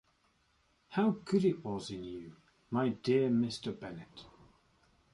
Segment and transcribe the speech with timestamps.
[0.89, 2.35] How good it was in you,
[2.71, 3.79] my dear Mr.
[3.79, 4.25] Bennet!